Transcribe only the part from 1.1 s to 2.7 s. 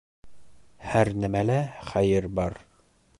нәмәлә хәйер бар.